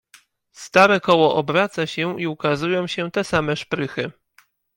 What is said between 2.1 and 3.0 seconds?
i ukazują